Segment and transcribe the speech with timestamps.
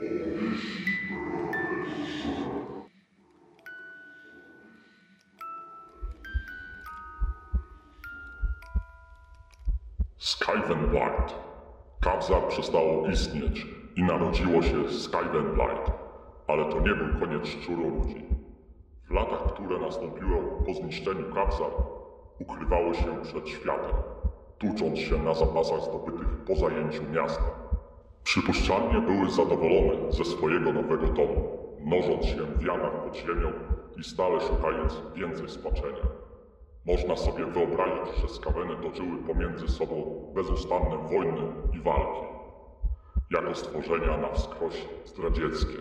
[0.00, 0.56] Skyven
[10.90, 11.34] Blight.
[12.00, 15.92] Kawza przestało istnieć i narodziło się Skyven Blight,
[16.46, 18.24] ale to nie był koniec szczuroludzi.
[19.08, 20.36] W latach, które nastąpiły
[20.66, 21.66] po zniszczeniu Kawza,
[22.38, 23.96] ukrywało się przed światem,
[24.58, 27.69] tucząc się na zapasach zdobytych po zajęciu miasta.
[28.24, 33.52] Przypuszczalnie były zadowolone ze swojego nowego domu, mnożąc się w jamach pod ziemią
[33.96, 36.06] i stale szukając więcej spaczenia.
[36.86, 42.26] Można sobie wyobrazić, że skaweny toczyły pomiędzy sobą bezustanne wojny i walki,
[43.30, 44.74] jako stworzenia na wskroś
[45.04, 45.78] zdradzieckie.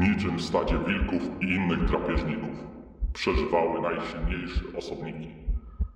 [0.00, 2.64] Niczym stadzie wilków i innych drapieżników
[3.12, 5.30] przeżywały najsilniejsze osobniki,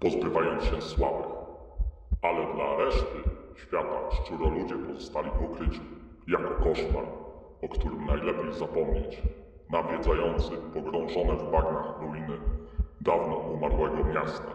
[0.00, 1.43] pozbywając się słabych.
[2.24, 3.18] Ale dla reszty
[3.56, 5.80] świata szczuroludzie pozostali w ukryciu,
[6.28, 7.04] jako koszmar,
[7.62, 9.22] o którym najlepiej zapomnieć,
[9.70, 12.38] nawiedzający pogrążone w bagnach ruiny
[13.00, 14.52] dawno umarłego miasta.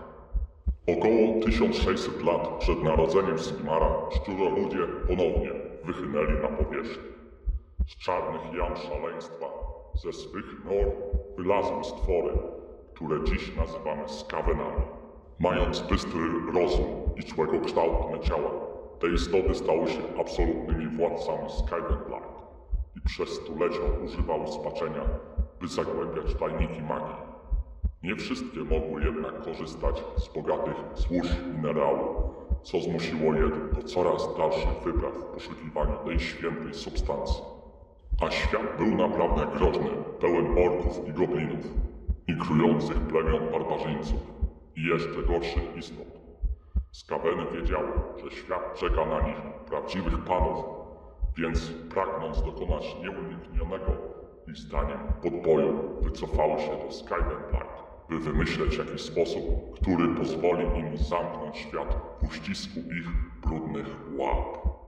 [0.98, 5.52] Około 1600 lat przed narodzeniem Sigmara szczuroludzie ponownie
[5.84, 7.10] wychynęli na powierzchnię.
[7.88, 9.46] Z czarnych jam szaleństwa,
[9.96, 10.94] ze swych nor
[11.38, 12.34] wylazły stwory,
[12.94, 14.84] które dziś nazywamy skawenami.
[15.42, 16.22] Mając bystry
[16.54, 16.86] rozum
[17.18, 18.52] i człekokształtne ciała,
[19.00, 22.30] te istoty stały się absolutnymi władcami Skavenblight
[22.98, 25.02] i przez stulecia używały spaczenia,
[25.62, 27.16] by zagłębiać tajniki magii.
[28.04, 34.84] Nie wszystkie mogły jednak korzystać z bogatych złóż minerału, co zmusiło je do coraz dalszych
[34.84, 37.44] wypraw w poszukiwaniu tej świętej substancji.
[38.22, 41.66] A świat był naprawdę groźny, pełen orków i goblinów,
[42.28, 44.39] migrujących plemion barbarzyńców
[44.80, 46.08] i jeszcze gorszych istot.
[46.92, 47.92] Skaweny wiedziały,
[48.24, 50.66] że świat czeka na nich prawdziwych panów,
[51.38, 53.92] więc pragnąc dokonać nieuniknionego
[54.48, 59.44] ich zdaniem podboju, wycofały się do Skyvenblight, by wymyśleć jakiś sposób,
[59.76, 63.08] który pozwoli im zamknąć świat w uścisku ich
[63.42, 63.88] brudnych
[64.18, 64.79] łap.